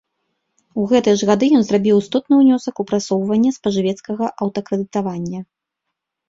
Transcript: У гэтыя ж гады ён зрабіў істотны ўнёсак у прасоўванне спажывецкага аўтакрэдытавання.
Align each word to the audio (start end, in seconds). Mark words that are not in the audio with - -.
У 0.83 0.85
гэтыя 0.93 1.17
ж 1.21 1.27
гады 1.29 1.49
ён 1.57 1.63
зрабіў 1.67 1.99
істотны 2.03 2.33
ўнёсак 2.39 2.75
у 2.85 2.87
прасоўванне 2.93 3.51
спажывецкага 3.59 4.23
аўтакрэдытавання. 4.47 5.39